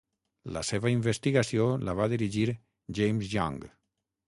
[0.53, 2.49] La seva investigació la va dirigir
[3.01, 3.63] James Young.